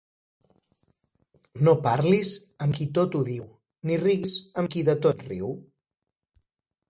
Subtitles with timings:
[1.67, 2.31] No parlis
[2.67, 3.45] amb qui tot ho diu,
[3.89, 5.53] ni riguis amb qui de tot riu.